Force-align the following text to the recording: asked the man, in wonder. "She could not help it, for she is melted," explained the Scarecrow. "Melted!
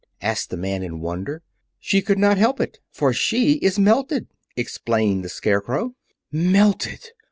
asked 0.23 0.49
the 0.49 0.57
man, 0.57 0.81
in 0.81 0.99
wonder. 0.99 1.43
"She 1.79 2.01
could 2.01 2.17
not 2.17 2.39
help 2.39 2.59
it, 2.59 2.79
for 2.91 3.13
she 3.13 3.57
is 3.59 3.77
melted," 3.77 4.27
explained 4.57 5.23
the 5.23 5.29
Scarecrow. 5.29 5.93
"Melted! 6.31 7.11